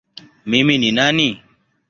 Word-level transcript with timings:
Mimi 0.49 0.75
ni 0.79 0.89
nani? 0.97 1.27